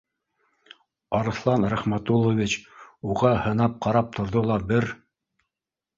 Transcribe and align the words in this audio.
Арыҫлан 1.17 1.67
Рәхмәтуллович 1.73 2.57
уға 3.11 3.35
һынап 3.45 3.79
ҡарап 3.87 4.13
торҙо 4.17 4.47
ла 4.53 4.61
бер 4.73 4.93